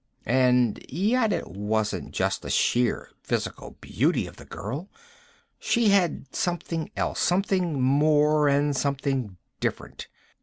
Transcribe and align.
And 0.25 0.83
yet, 0.89 1.31
it 1.31 1.45
wasn't 1.49 2.11
just 2.11 2.41
the 2.41 2.49
sheer 2.49 3.11
physical 3.21 3.77
beauty 3.81 4.25
of 4.25 4.37
the 4.37 4.45
girl. 4.45 4.89
She 5.59 5.89
had 5.89 6.25
something 6.35 6.89
else, 6.97 7.19
something 7.19 7.79
more 7.79 8.47
and 8.47 8.75
something 8.75 9.37
different. 9.59 10.07